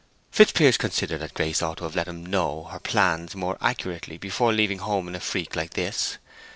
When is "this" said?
5.75-6.17